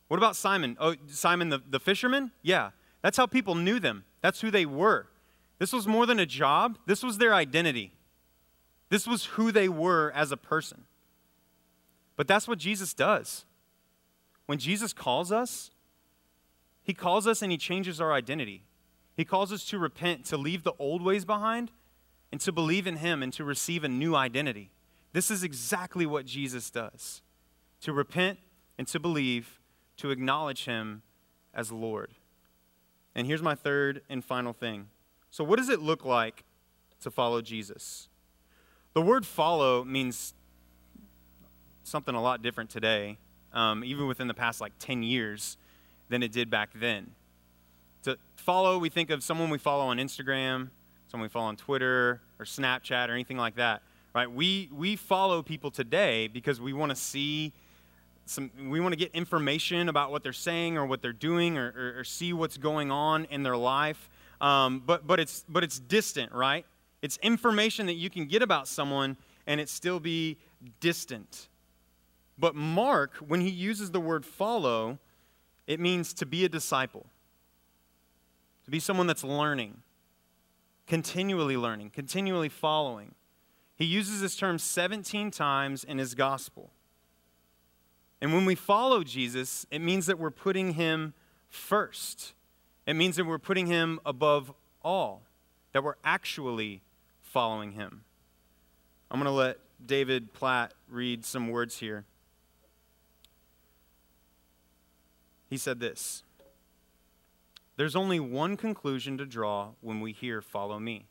[0.09, 0.77] What about Simon?
[0.81, 2.33] Oh, Simon the, the fisherman?
[2.43, 2.71] Yeah.
[3.03, 4.05] That's how people knew them.
[4.23, 5.07] That's who they were.
[5.59, 7.93] This was more than a job, this was their identity.
[8.89, 10.85] This was who they were as a person.
[12.17, 13.45] But that's what Jesus does.
[14.47, 15.71] When Jesus calls us,
[16.83, 18.65] he calls us and he changes our identity.
[19.21, 21.73] He calls us to repent, to leave the old ways behind,
[22.33, 24.71] and to believe in him and to receive a new identity.
[25.13, 27.21] This is exactly what Jesus does
[27.83, 28.39] to repent
[28.79, 29.61] and to believe,
[29.99, 31.03] to acknowledge him
[31.53, 32.15] as Lord.
[33.15, 34.89] And here's my third and final thing.
[35.31, 36.45] So, what does it look like
[37.03, 38.09] to follow Jesus?
[38.95, 40.33] The word follow means
[41.83, 43.19] something a lot different today,
[43.53, 45.59] um, even within the past like 10 years,
[46.09, 47.11] than it did back then.
[48.05, 50.71] To follow, we think of someone we follow on Instagram,
[51.09, 53.83] someone we follow on Twitter or Snapchat or anything like that,
[54.15, 54.31] right?
[54.31, 57.53] We, we follow people today because we want to see
[58.27, 61.75] some, we want to get information about what they're saying or what they're doing or,
[61.77, 64.09] or, or see what's going on in their life.
[64.41, 66.65] Um, but, but, it's, but it's distant, right?
[67.03, 70.39] It's information that you can get about someone and it still be
[70.79, 71.49] distant.
[72.39, 74.99] But Mark, when he uses the word follow,
[75.67, 77.07] it means to be a disciple,
[78.71, 79.79] to be someone that's learning,
[80.87, 83.17] continually learning, continually following.
[83.75, 86.71] He uses this term 17 times in his gospel.
[88.21, 91.15] And when we follow Jesus, it means that we're putting him
[91.49, 92.33] first.
[92.87, 94.53] It means that we're putting him above
[94.85, 95.23] all,
[95.73, 96.81] that we're actually
[97.23, 98.05] following him.
[99.11, 102.05] I'm going to let David Platt read some words here.
[105.49, 106.23] He said this
[107.81, 111.07] There's only one conclusion to draw when we hear, Follow me.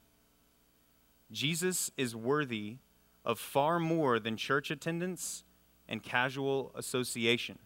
[1.31, 2.77] Jesus is worthy
[3.25, 5.45] of far more than church attendance
[5.87, 7.57] and casual association.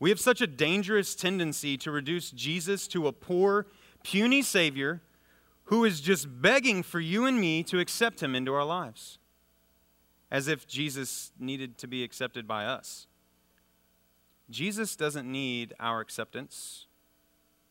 [0.00, 3.68] We have such a dangerous tendency to reduce Jesus to a poor,
[4.02, 5.00] puny Savior
[5.66, 9.20] who is just begging for you and me to accept him into our lives,
[10.32, 13.06] as if Jesus needed to be accepted by us.
[14.50, 16.88] Jesus doesn't need our acceptance.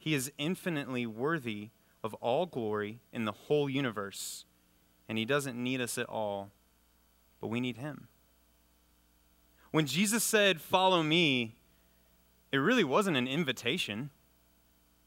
[0.01, 1.69] He is infinitely worthy
[2.03, 4.45] of all glory in the whole universe,
[5.07, 6.49] and He doesn't need us at all,
[7.39, 8.07] but we need Him.
[9.69, 11.53] When Jesus said, Follow me,
[12.51, 14.09] it really wasn't an invitation.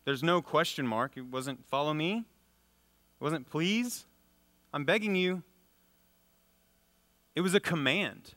[0.04, 1.16] There's no question mark.
[1.16, 2.18] It wasn't, Follow me.
[2.18, 4.07] It wasn't, Please.
[4.72, 5.42] I'm begging you.
[7.35, 8.35] It was a command.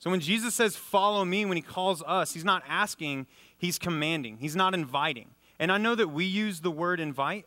[0.00, 4.38] So when Jesus says, Follow me, when he calls us, he's not asking, he's commanding,
[4.38, 5.28] he's not inviting.
[5.58, 7.46] And I know that we use the word invite,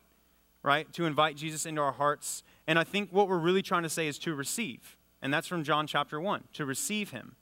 [0.63, 2.43] right, to invite Jesus into our hearts.
[2.67, 4.97] And I think what we're really trying to say is to receive.
[5.21, 7.35] And that's from John chapter 1, to receive him,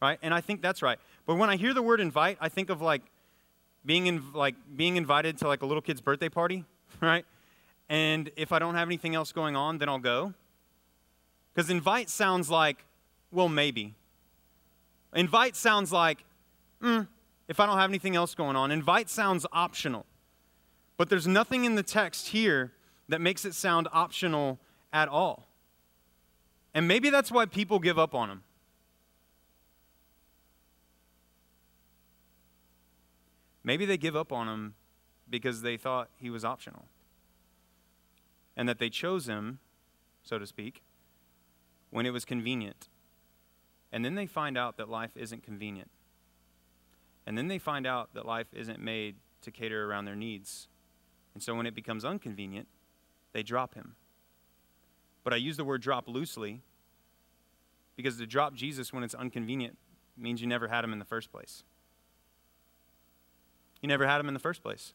[0.00, 0.18] right?
[0.22, 0.98] And I think that's right.
[1.26, 3.02] But when I hear the word invite, I think of like
[3.84, 6.64] being, in, like being invited to like a little kid's birthday party,
[7.00, 7.24] right?
[7.88, 10.34] And if I don't have anything else going on, then I'll go.
[11.54, 12.84] Because invite sounds like,
[13.32, 13.94] well, maybe.
[15.14, 16.24] Invite sounds like,
[16.80, 17.08] mm,
[17.50, 18.70] if I don't have anything else going on.
[18.70, 20.06] Invite sounds optional.
[20.96, 22.70] But there's nothing in the text here
[23.08, 24.60] that makes it sound optional
[24.92, 25.48] at all.
[26.74, 28.42] And maybe that's why people give up on him.
[33.64, 34.74] Maybe they give up on him
[35.28, 36.84] because they thought he was optional.
[38.56, 39.58] And that they chose him,
[40.22, 40.84] so to speak,
[41.90, 42.88] when it was convenient.
[43.90, 45.90] And then they find out that life isn't convenient.
[47.26, 50.68] And then they find out that life isn't made to cater around their needs.
[51.34, 52.68] And so when it becomes inconvenient,
[53.32, 53.94] they drop him.
[55.22, 56.62] But I use the word drop loosely
[57.96, 59.76] because to drop Jesus when it's inconvenient
[60.16, 61.64] means you never had him in the first place.
[63.80, 64.94] You never had him in the first place.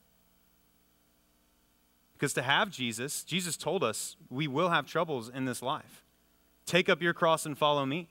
[2.14, 6.04] Because to have Jesus, Jesus told us we will have troubles in this life.
[6.66, 8.10] Take up your cross and follow me.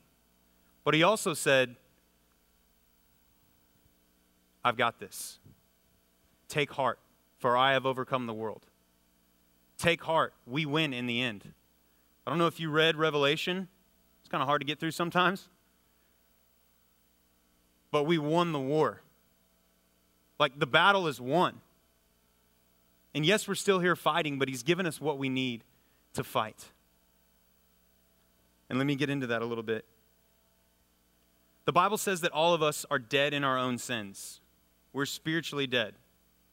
[0.84, 1.76] But he also said,
[4.64, 5.38] I've got this.
[6.48, 6.98] Take heart,
[7.38, 8.66] for I have overcome the world.
[9.76, 11.52] Take heart, we win in the end.
[12.26, 13.68] I don't know if you read Revelation,
[14.20, 15.48] it's kind of hard to get through sometimes.
[17.90, 19.02] But we won the war.
[20.38, 21.60] Like the battle is won.
[23.14, 25.62] And yes, we're still here fighting, but He's given us what we need
[26.14, 26.64] to fight.
[28.68, 29.84] And let me get into that a little bit.
[31.66, 34.40] The Bible says that all of us are dead in our own sins.
[34.94, 35.94] We're spiritually dead.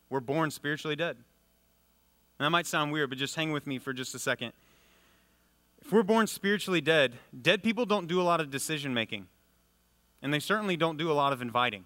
[0.09, 1.15] We're born spiritually dead.
[1.15, 4.51] And that might sound weird, but just hang with me for just a second.
[5.81, 9.27] If we're born spiritually dead, dead people don't do a lot of decision making.
[10.21, 11.85] And they certainly don't do a lot of inviting.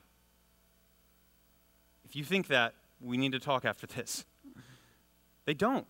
[2.06, 4.26] If you think that, we need to talk after this.
[5.46, 5.86] They don't.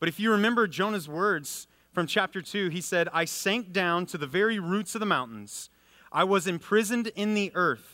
[0.00, 4.16] But if you remember Jonah's words from chapter 2, he said, I sank down to
[4.16, 5.68] the very roots of the mountains.
[6.10, 7.93] I was imprisoned in the earth,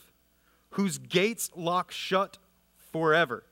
[0.70, 2.38] whose gates lock shut
[2.92, 3.44] forever.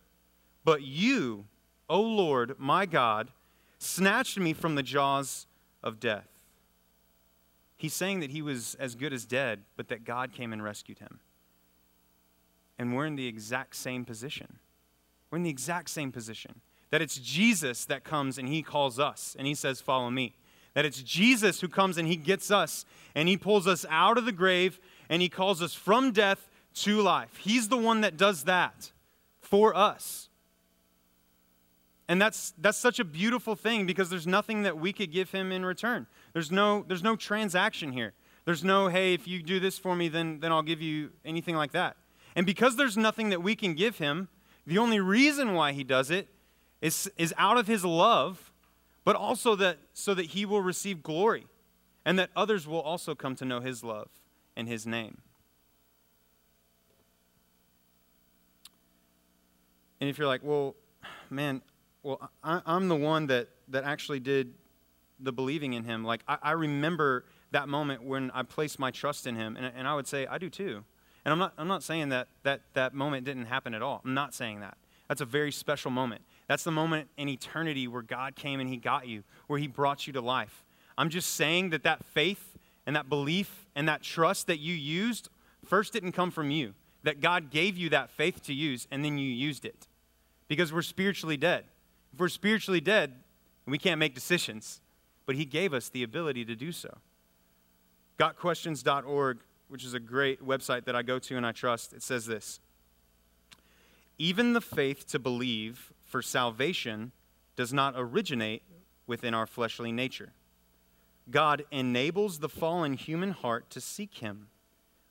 [0.65, 1.47] But you,
[1.89, 3.31] O Lord, my God,
[3.79, 5.47] snatched me from the jaws
[5.83, 6.29] of death.
[7.77, 10.99] He's saying that he was as good as dead, but that God came and rescued
[10.99, 11.21] him.
[12.79, 14.59] And we're in the exact same position.
[15.31, 16.61] We're in the exact same position.
[16.91, 20.35] That it's Jesus that comes and he calls us and he says, Follow me.
[20.75, 24.25] That it's Jesus who comes and he gets us and he pulls us out of
[24.25, 26.49] the grave and he calls us from death
[26.83, 27.37] to life.
[27.37, 28.93] He's the one that does that
[29.41, 30.29] for us.
[32.09, 35.53] And that's, that's such a beautiful thing because there's nothing that we could give him
[35.53, 36.07] in return.
[36.33, 38.15] There's no, there's no transaction here.
[38.47, 41.55] There's no, hey, if you do this for me, then, then I'll give you anything
[41.55, 41.97] like that.
[42.35, 44.29] And because there's nothing that we can give him,
[44.67, 46.29] the only reason why he does it
[46.81, 48.53] is, is out of his love,
[49.05, 51.47] but also that so that he will receive glory
[52.05, 54.09] and that others will also come to know his love
[54.57, 55.19] and his name.
[60.01, 60.77] And if you're like, well,
[61.31, 61.63] man,
[62.03, 64.55] well, I, am the one that, that actually did
[65.21, 66.05] the believing in him.
[66.05, 69.89] Like, I, I, remember that moment when I placed my trust in him, and, and
[69.89, 70.85] I would say, I do too.
[71.25, 74.01] And I'm not, I'm not saying that, that that moment didn't happen at all.
[74.05, 74.79] I'm not saying that.
[75.09, 76.23] That's a very special moment.
[76.47, 80.07] That's the moment in eternity where God came and he got you, where he brought
[80.07, 80.65] you to life.
[80.97, 82.57] I'm just saying that that faith
[82.87, 85.29] and that belief and that trust that you used
[85.65, 89.19] first didn't come from you, that God gave you that faith to use, and then
[89.19, 89.88] you used it.
[90.49, 91.65] Because we're spiritually dead.
[92.13, 93.15] If we're spiritually dead,
[93.67, 94.81] we can't make decisions,
[95.27, 96.99] but He gave us the ability to do so.
[98.19, 102.27] GotQuestions.org, which is a great website that I go to and I trust, it says
[102.27, 102.61] this
[104.17, 107.13] Even the faith to believe for salvation
[107.55, 108.63] does not originate
[109.07, 110.33] within our fleshly nature.
[111.31, 114.49] God enables the fallen human heart to seek Him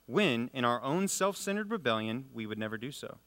[0.08, 3.18] when, in our own self centered rebellion, we would never do so.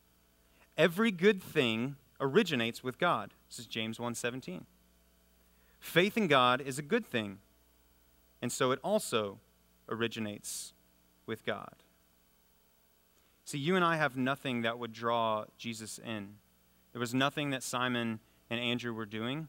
[0.81, 3.35] Every good thing originates with God.
[3.51, 4.65] This is James 1:17.
[5.79, 7.39] Faith in God is a good thing,
[8.41, 9.41] and so it also
[9.91, 10.73] originates
[11.27, 11.83] with God.
[13.45, 16.39] See, you and I have nothing that would draw Jesus in.
[16.93, 19.49] There was nothing that Simon and Andrew were doing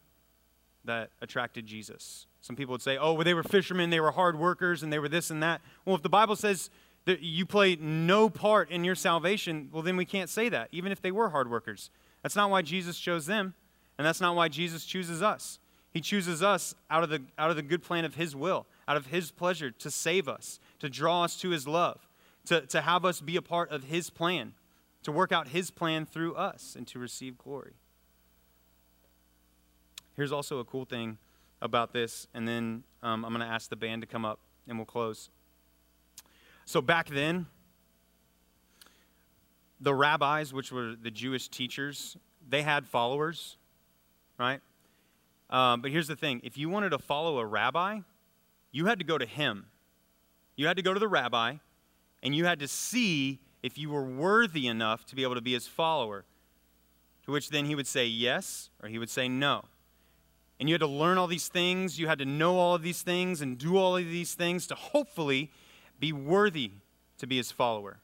[0.84, 2.28] that attracted Jesus.
[2.41, 5.00] Some people would say, oh, well, they were fishermen, they were hard workers, and they
[5.00, 5.62] were this and that.
[5.86, 6.70] Well, if the Bible says
[7.05, 10.91] that you play no part in your salvation, well, then we can't say that, even
[10.91, 11.89] if they were hard workers.
[12.21, 13.55] That's not why Jesus chose them,
[13.97, 15.59] and that's not why Jesus chooses us.
[15.91, 18.97] He chooses us out of the, out of the good plan of His will, out
[18.97, 22.07] of His pleasure to save us, to draw us to His love,
[22.45, 24.53] to, to have us be a part of His plan,
[25.03, 27.73] to work out His plan through us, and to receive glory.
[30.15, 31.17] Here's also a cool thing
[31.61, 34.77] about this, and then um, I'm going to ask the band to come up and
[34.77, 35.29] we'll close.
[36.71, 37.47] So back then,
[39.81, 42.15] the rabbis, which were the Jewish teachers,
[42.47, 43.57] they had followers,
[44.39, 44.62] right?
[45.49, 47.99] Um, but here's the thing if you wanted to follow a rabbi,
[48.71, 49.65] you had to go to him.
[50.55, 51.55] You had to go to the rabbi,
[52.23, 55.51] and you had to see if you were worthy enough to be able to be
[55.51, 56.23] his follower.
[57.25, 59.65] To which then he would say yes, or he would say no.
[60.57, 63.01] And you had to learn all these things, you had to know all of these
[63.01, 65.51] things, and do all of these things to hopefully
[66.01, 66.71] be worthy
[67.19, 67.99] to be his follower.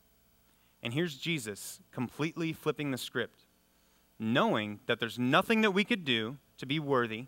[0.81, 3.41] And here's Jesus completely flipping the script,
[4.19, 7.25] knowing that there's nothing that we could do to be worthy.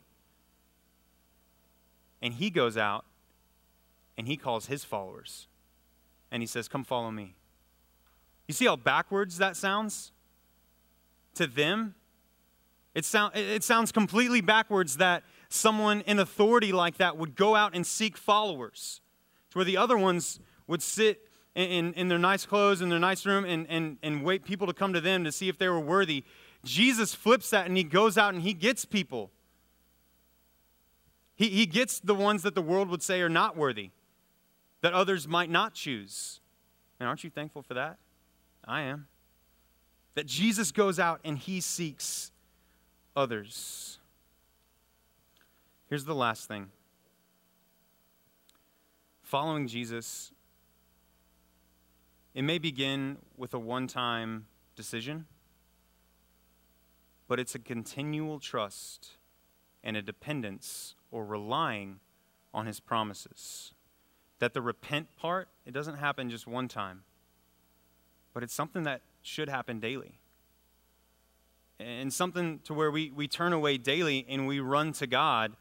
[2.21, 3.05] And he goes out
[4.17, 5.47] and he calls his followers
[6.31, 7.35] and he says, Come follow me.
[8.47, 10.11] You see how backwards that sounds?
[11.35, 11.95] To them,
[12.93, 17.75] it, sound, it sounds completely backwards that someone in authority like that would go out
[17.75, 19.01] and seek followers,
[19.51, 20.39] to where the other ones
[20.69, 24.45] would sit in, in, their nice clothes in their nice room and, and, and wait
[24.45, 26.23] people to come to them to see if they were worthy.
[26.63, 29.31] Jesus flips that and he goes out and he gets people.
[31.35, 33.89] He, he gets the ones that the world would say are not worthy,
[34.81, 36.39] that others might not choose.
[36.99, 37.97] And aren't you thankful for that?
[38.63, 39.07] I am.
[40.13, 42.31] That Jesus goes out and he seeks
[43.15, 43.97] others.
[45.89, 46.69] Here's the last thing
[49.23, 50.31] following Jesus
[52.33, 55.25] it may begin with a one time decision,
[57.27, 59.11] but it's a continual trust
[59.83, 61.99] and a dependence or relying
[62.53, 63.73] on his promises.
[64.39, 67.03] That the repent part, it doesn't happen just one time,
[68.33, 70.19] but it's something that should happen daily.
[71.79, 75.55] and something to where we, we turn away daily and we run to God,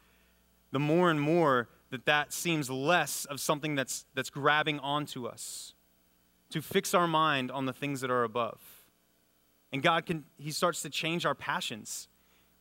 [0.71, 5.73] the more and more that that seems less of something that's, that's grabbing onto us
[6.51, 8.59] to fix our mind on the things that are above.
[9.71, 12.07] And God can, He starts to change our passions.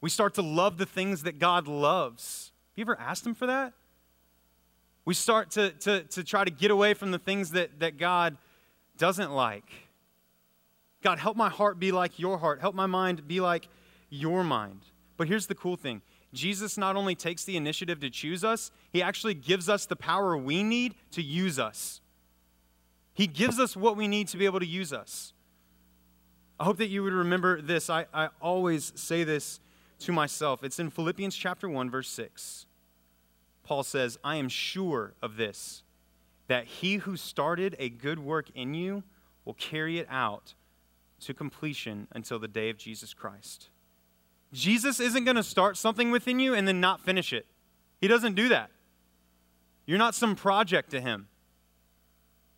[0.00, 2.52] We start to love the things that God loves.
[2.72, 3.72] Have you ever asked Him for that?
[5.04, 8.36] We start to, to, to try to get away from the things that, that God
[8.98, 9.64] doesn't like.
[11.02, 12.60] God, help my heart be like your heart.
[12.60, 13.68] Help my mind be like
[14.10, 14.82] your mind.
[15.16, 16.02] But here's the cool thing
[16.34, 20.36] Jesus not only takes the initiative to choose us, he actually gives us the power
[20.36, 22.00] we need to use us.
[23.18, 25.32] He gives us what we need to be able to use us.
[26.60, 27.90] I hope that you would remember this.
[27.90, 29.58] I, I always say this
[29.98, 30.62] to myself.
[30.62, 32.66] It's in Philippians chapter 1, verse 6.
[33.64, 35.82] Paul says, I am sure of this,
[36.46, 39.02] that he who started a good work in you
[39.44, 40.54] will carry it out
[41.22, 43.70] to completion until the day of Jesus Christ.
[44.52, 47.46] Jesus isn't going to start something within you and then not finish it.
[48.00, 48.70] He doesn't do that.
[49.86, 51.26] You're not some project to him.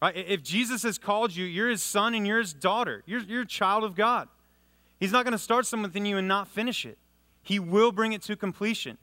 [0.01, 0.17] Right?
[0.17, 3.03] If Jesus has called you, you're his son and you're his daughter.
[3.07, 4.29] You're, you're a child of God.
[4.99, 6.99] He's not going to start something within you and not finish it.
[7.43, 8.99] He will bring it to completion.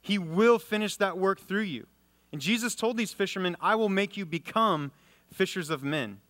[0.00, 1.86] He will finish that work through you.
[2.32, 4.92] And Jesus told these fishermen, I will make you become
[5.32, 6.20] fishers of men.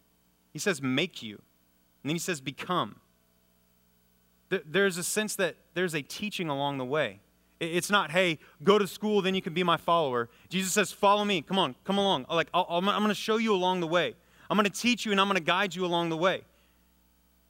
[0.52, 1.36] He says, make you.
[2.02, 3.00] And then he says, become.
[4.48, 7.20] There's a sense that there's a teaching along the way.
[7.61, 10.28] It's not, hey, go to school, then you can be my follower.
[10.48, 11.42] Jesus says, follow me.
[11.42, 12.26] Come on, come along.
[12.30, 14.14] Like, i am going to show you along the way.
[14.48, 16.42] I'm going to teach you and I'm going to guide you along the way.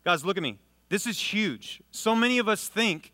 [0.04, 0.58] Guys, look at me.
[0.88, 1.82] This is huge.
[1.90, 3.12] So many of us think,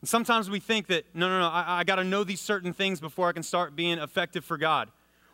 [0.00, 2.72] and sometimes we think that, no, no, no, I, I got to know these certain
[2.72, 4.90] things before I can start being effective for God.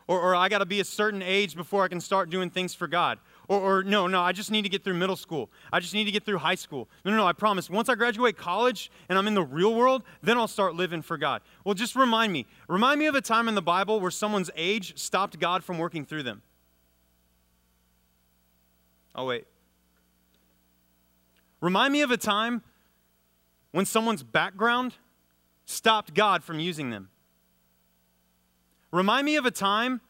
[0.06, 2.74] Or, or I got to be a certain age before I can start doing things
[2.74, 3.18] for God.
[3.50, 5.50] Or, or, no, no, I just need to get through middle school.
[5.72, 6.88] I just need to get through high school.
[7.04, 7.68] No, no, no, I promise.
[7.68, 11.18] Once I graduate college and I'm in the real world, then I'll start living for
[11.18, 11.42] God.
[11.64, 12.46] Well, just remind me.
[12.68, 16.04] Remind me of a time in the Bible where someone's age stopped God from working
[16.04, 16.42] through them.
[19.16, 19.48] Oh, wait.
[21.60, 22.62] Remind me of a time
[23.72, 24.94] when someone's background
[25.64, 27.08] stopped God from using them.
[28.92, 30.02] Remind me of a time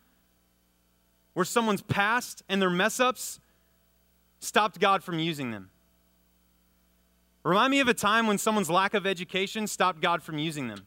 [1.34, 3.40] where someone's past and their mess ups
[4.40, 5.70] stopped God from using them.
[7.42, 10.86] Remind me of a time when someone's lack of education stopped God from using them.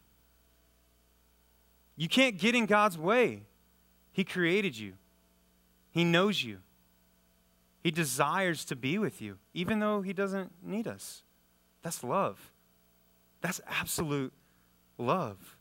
[1.95, 3.43] You can't get in God's way.
[4.11, 4.93] He created you,
[5.91, 6.59] He knows you,
[7.81, 11.23] He desires to be with you, even though He doesn't need us.
[11.81, 12.51] That's love.
[13.41, 14.33] That's absolute
[14.97, 15.57] love.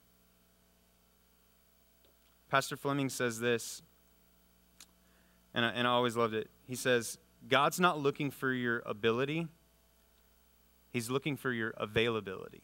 [2.50, 3.82] Pastor Fleming says this
[5.54, 6.50] and I, and I always loved it.
[6.66, 9.48] He says, God's not looking for your ability,
[10.90, 12.62] He's looking for your availability.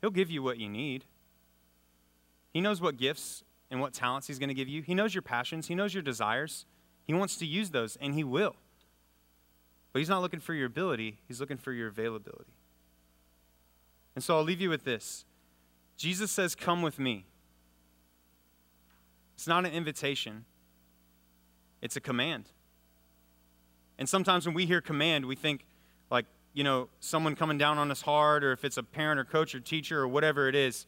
[0.00, 1.04] He'll give you what you need.
[2.52, 4.82] He knows what gifts and what talents He's going to give you.
[4.82, 6.66] He knows your passions, He knows your desires.
[7.04, 8.54] He wants to use those, and He will.
[9.92, 12.52] But He's not looking for your ability, He's looking for your availability.
[14.14, 15.24] And so I'll leave you with this
[15.96, 17.26] Jesus says, Come with me.
[19.34, 20.44] It's not an invitation,
[21.82, 22.48] it's a command.
[23.98, 25.66] And sometimes when we hear command, we think
[26.10, 29.24] like, you know, someone coming down on us hard, or if it's a parent or
[29.24, 30.86] coach or teacher or whatever it is.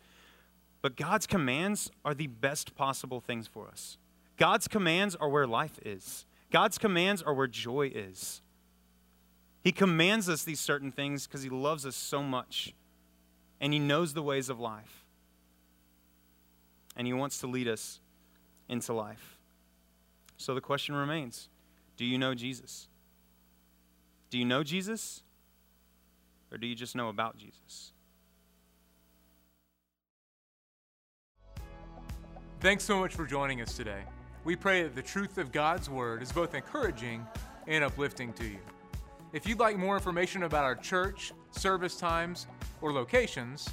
[0.80, 3.98] But God's commands are the best possible things for us.
[4.36, 8.40] God's commands are where life is, God's commands are where joy is.
[9.62, 12.74] He commands us these certain things because He loves us so much
[13.60, 15.06] and He knows the ways of life.
[16.96, 17.98] And He wants to lead us
[18.68, 19.33] into life.
[20.36, 21.48] So the question remains
[21.96, 22.88] Do you know Jesus?
[24.30, 25.22] Do you know Jesus?
[26.50, 27.92] Or do you just know about Jesus?
[32.60, 34.02] Thanks so much for joining us today.
[34.44, 37.26] We pray that the truth of God's Word is both encouraging
[37.66, 38.58] and uplifting to you.
[39.32, 42.46] If you'd like more information about our church, service times,
[42.80, 43.68] or locations,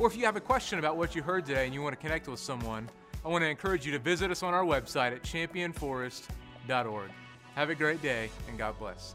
[0.00, 2.00] or if you have a question about what you heard today and you want to
[2.00, 2.88] connect with someone,
[3.24, 7.10] I want to encourage you to visit us on our website at championforest.org.
[7.54, 9.14] Have a great day and God bless.